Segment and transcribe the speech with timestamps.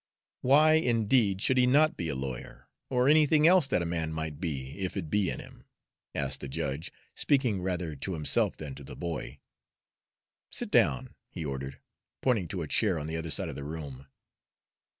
[0.41, 4.39] "Why, indeed, should he not be a lawyer, or anything else that a man might
[4.41, 5.63] be, if it be in him?"
[6.15, 9.37] asked the judge, speaking rather to himself than to the boy.
[10.49, 11.79] "Sit down," he ordered,
[12.23, 14.07] pointing to a chair on the other side of the room.